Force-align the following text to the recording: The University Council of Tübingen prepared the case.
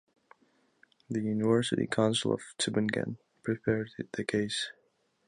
The 1.11 1.19
University 1.21 1.85
Council 1.85 2.33
of 2.33 2.41
Tübingen 2.57 3.17
prepared 3.43 3.91
the 4.13 4.23
case. 4.23 4.71